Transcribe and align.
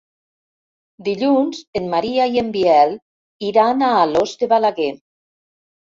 Dilluns 1.07 1.59
en 1.81 1.91
Maria 1.93 2.27
i 2.37 2.41
en 2.43 2.49
Biel 2.57 2.97
iran 3.51 3.85
a 3.89 3.93
Alòs 4.07 4.35
de 4.43 4.51
Balaguer. 4.55 4.93